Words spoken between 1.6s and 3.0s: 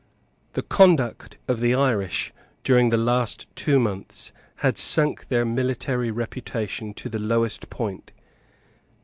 Irish during the